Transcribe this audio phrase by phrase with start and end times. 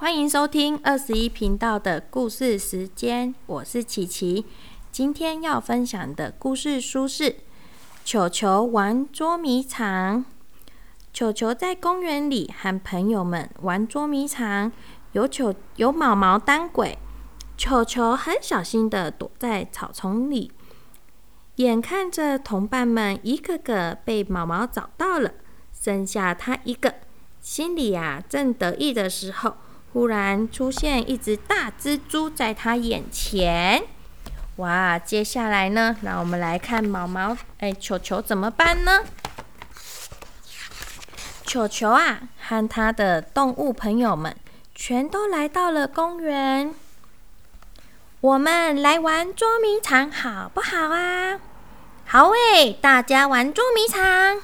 [0.00, 4.46] 欢迎收听二十一频道的故事时间，我是琪琪。
[4.92, 7.24] 今天要分享的故事书是
[8.04, 10.18] 《球球玩捉迷藏》。
[11.12, 14.70] 球球在公园里和朋友们玩捉迷藏，
[15.14, 16.96] 有球有毛毛当鬼。
[17.56, 20.52] 球球很小心的躲在草丛里，
[21.56, 25.32] 眼看着同伴们一个个被毛毛找到了，
[25.72, 26.94] 剩下他一个。
[27.40, 29.56] 心里呀正得意的时候，
[29.92, 33.82] 忽然出现一只大蜘蛛在他眼前。
[34.56, 34.98] 哇！
[34.98, 39.04] 接下来呢，让我们来看毛毛哎，球球怎么办呢？
[41.44, 44.36] 球球啊，和他的动物朋友们
[44.74, 46.74] 全都来到了公园。
[48.20, 51.38] 我们来玩捉迷藏好不好啊？
[52.04, 54.42] 好诶，大家玩捉迷藏。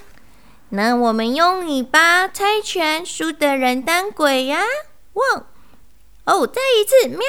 [0.69, 4.63] 那我们用尾巴猜拳，输的人当鬼呀！
[5.15, 5.47] 汪！
[6.25, 7.27] 哦，再一次，喵！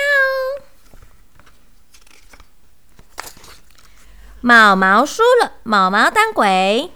[4.42, 6.92] 毛毛输了，毛毛当鬼。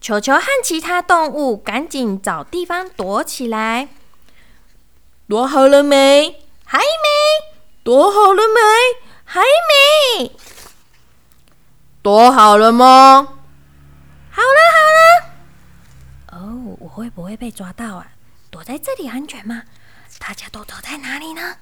[0.00, 3.88] 球球和其他动物赶紧找地方躲起来。
[5.28, 6.44] 躲好了没？
[6.64, 6.84] 还没。
[7.82, 8.60] 躲好了没？
[9.24, 10.32] 还没。
[12.02, 13.38] 躲好了吗？
[14.30, 16.38] 好了，好了。
[16.38, 18.08] 哦，我会不会被抓到啊？
[18.50, 19.62] 躲在这里安全吗？
[20.18, 21.56] 大家都躲在哪里呢？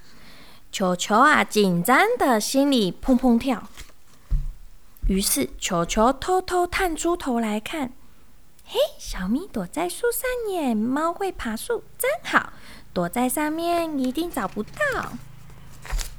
[0.70, 3.62] 球球啊，紧张的心里砰砰跳。
[5.08, 7.92] 于是球球偷偷探出头来看，
[8.64, 10.74] 嘿，小咪躲在树上耶！
[10.74, 12.52] 猫会爬树，真好。
[12.94, 15.12] 躲在上面一定找不到。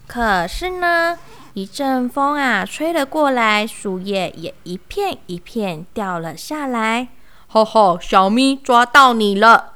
[0.05, 1.17] 可是呢，
[1.53, 7.07] 一阵风啊吹了过来，树叶也一片一片掉了下来。
[7.47, 9.72] 吼吼，小咪抓到你了！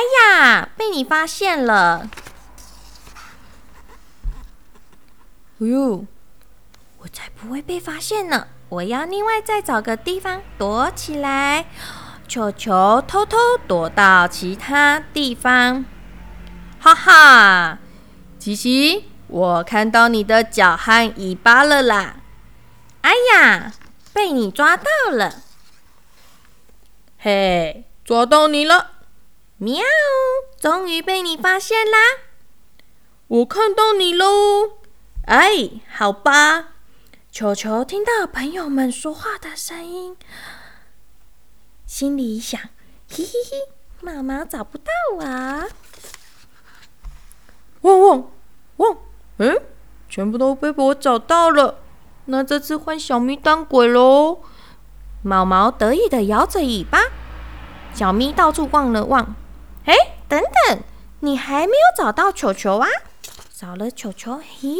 [0.00, 2.08] 哎呀，被你发现了！
[5.60, 6.06] 哎呦，
[7.00, 8.48] 我才不会被发现呢！
[8.70, 11.66] 我要另外再找个地方躲起来。
[12.26, 13.36] 球球偷偷
[13.68, 15.84] 躲到其他地方。
[16.80, 17.78] 哈哈，
[18.38, 22.16] 琪琪，我看到你的脚和尾巴了啦！
[23.02, 23.74] 哎呀，
[24.14, 25.42] 被你抓到了！
[27.18, 28.92] 嘿，抓到你了！
[29.62, 29.84] 喵，
[30.58, 31.98] 终于被你发现啦！
[33.28, 34.78] 我看到你喽！
[35.26, 36.68] 哎，好吧。
[37.30, 40.16] 球球听到朋友们说话的声音，
[41.84, 42.58] 心里想：
[43.10, 43.68] 嘿嘿嘿，
[44.00, 45.66] 毛毛找不到啊。
[47.82, 48.30] 汪汪
[48.78, 48.96] 汪！
[49.36, 49.60] 嗯，
[50.08, 51.80] 全部都被我找到了。
[52.24, 54.38] 那这次换小咪当鬼喽！
[55.22, 56.98] 毛毛得意的摇着尾巴，
[57.92, 59.36] 小咪到处望了望。
[59.90, 59.96] 哎，
[60.28, 60.78] 等等，
[61.18, 62.88] 你还没有找到球球啊？
[63.52, 64.78] 找了球球，咦，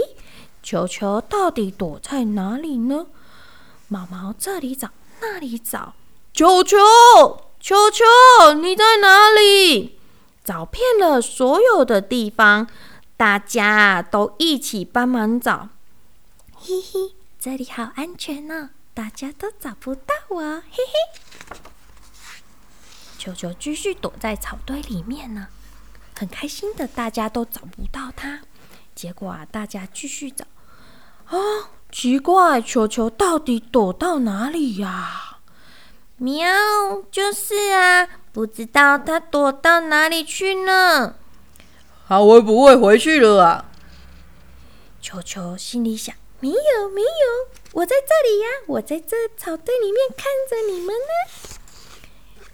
[0.63, 3.09] 球球到底躲在哪里呢？
[3.89, 5.95] 毛毛这里找，那里找，
[6.33, 6.79] 球球，
[7.59, 8.05] 球球，
[8.55, 9.99] 你在哪里？
[10.45, 12.69] 找遍了所有的地方，
[13.17, 15.71] 大家都一起帮忙找。
[16.55, 18.71] 嘿嘿，这里好安全呢。
[18.95, 21.70] 大家都找不到我，嘿嘿。
[23.21, 25.49] 球球继续躲在草堆里面呢，
[26.19, 28.41] 很开心的，大家都找不到它。
[28.95, 30.47] 结果啊，大家继续找，
[31.27, 31.37] 啊，
[31.93, 35.37] 奇怪，球球到底躲到哪里呀？
[36.17, 36.49] 喵，
[37.11, 41.17] 就是啊，不知道它躲到哪里去呢。
[42.09, 43.67] 它会不会回去了啊？
[45.03, 46.15] 球球心里想。
[46.41, 48.49] 没有，没有，我在这里呀！
[48.67, 51.50] 我在这草堆里面看着你们呢。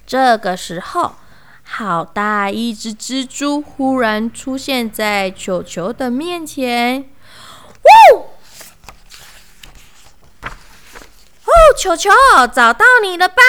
[0.07, 1.17] 这个时候，
[1.65, 7.11] 好大一只蜘蛛忽然出现在球球的面前。
[8.13, 8.27] 哦，
[11.45, 12.11] 哦，球球，
[12.53, 13.43] 找到你了吧？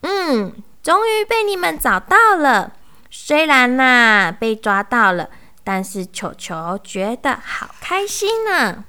[0.00, 2.72] 嗯，终于被你们找到了。
[3.10, 5.28] 虽然呐被抓到了，
[5.62, 8.84] 但是球球觉得好开心呢。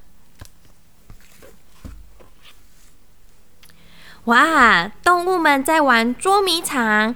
[4.26, 4.92] 哇！
[5.04, 7.14] 动物们在玩捉迷藏，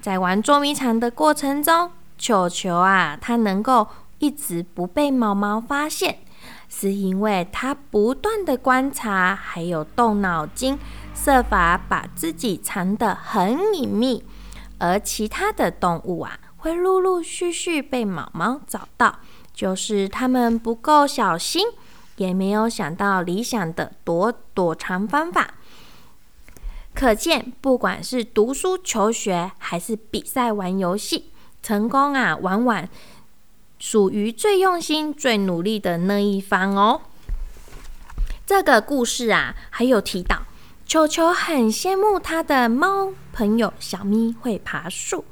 [0.00, 3.86] 在玩捉迷藏的过程中，球球啊，它能够
[4.18, 6.18] 一直不被毛毛发现，
[6.68, 10.76] 是因为它不断的观察，还有动脑筋，
[11.14, 14.24] 设法把自己藏得很隐秘。
[14.78, 19.20] 而其他的动物啊，会陆陆续续被毛毛找到，
[19.54, 21.64] 就是它们不够小心，
[22.16, 25.54] 也没有想到理想的躲躲藏方法。
[26.94, 31.30] 可见，不管是读书求学，还是比赛玩游戏，
[31.62, 32.88] 成功啊，往往
[33.78, 37.00] 属于最用心、最努力的那一方哦。
[38.44, 40.42] 这个故事啊，还有提到，
[40.84, 45.24] 球球很羡慕他的猫朋友小咪会爬树，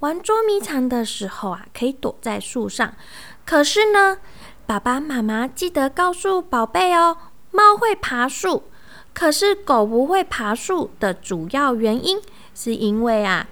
[0.00, 2.94] 玩捉迷藏的时候啊，可以躲在树上。
[3.44, 4.18] 可是呢，
[4.64, 7.18] 爸爸妈妈记得告诉宝贝哦，
[7.52, 8.64] 猫会爬树，
[9.18, 12.20] 可是狗不会爬树的主要原因，
[12.54, 13.48] 是因为啊，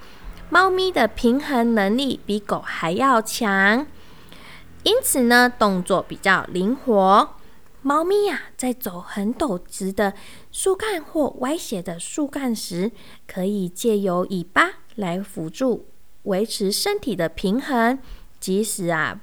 [0.51, 3.87] 猫咪的平衡能力比狗还要强，
[4.83, 7.31] 因此呢，动作比较灵活。
[7.81, 10.13] 猫咪呀，在走很陡直的
[10.53, 12.93] 树干或歪斜的树干时，
[13.27, 15.87] 可以借由尾巴来辅助
[16.25, 17.99] 维持身体的平衡。
[18.39, 19.19] 即使啊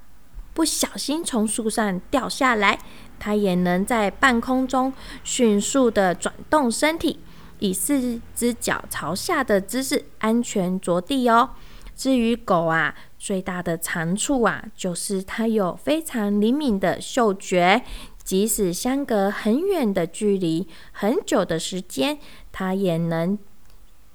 [0.55, 2.79] 不小心从树上掉下来，
[3.21, 4.91] 它也能在半空中
[5.23, 7.19] 迅速的转动身体，
[7.59, 11.51] 以四只脚朝下的姿势安全着地哦。
[11.95, 17.83] 至于狗啊，最大的长处啊，就是它有非常灵敏的嗅觉。
[18.23, 22.17] 即使相隔很远的距离、很久的时间，
[22.51, 23.37] 它也能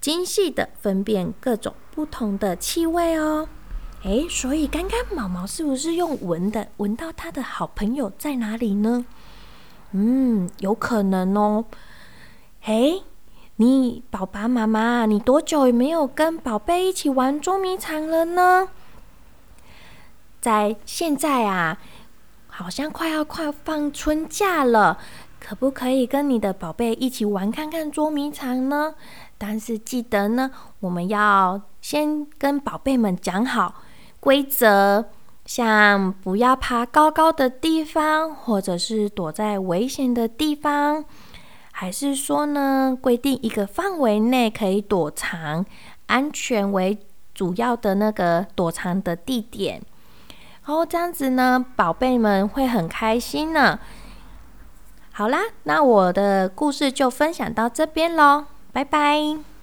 [0.00, 3.48] 精细的分辨各种不同的气味哦。
[4.02, 9.04] 诶，所以刚刚毛毛是不是用闻的闻到他的好朋友在哪里呢？
[9.92, 11.64] 嗯，有可能哦。
[12.66, 13.02] 诶，
[13.56, 18.68] 你爸爸妈妈，你多久没有跟宝贝一起玩捉迷藏了呢？
[20.40, 21.78] 在现在啊。
[22.48, 24.98] 好像快要快放春假了，
[25.38, 28.94] 可不可以跟你的宝贝一起玩看看捉迷藏呢？
[29.36, 30.50] 但是记得呢，
[30.80, 33.82] 我们要先跟宝贝们讲好
[34.26, 35.04] 规则，
[35.44, 41.04] 像不要爬高高的地方，或者是躲在危险的地方，
[41.70, 45.64] 还是说呢，规定一个范围内可以躲藏，
[46.06, 46.98] 安全为
[47.32, 49.80] 主要的那个躲藏的地点。
[50.64, 53.78] 哦，这样子呢，宝贝们会很开心呢。
[55.12, 59.55] 好啦，那我的故事就分享到这边喽，拜拜。